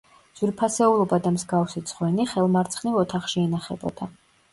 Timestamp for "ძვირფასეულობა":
0.37-1.19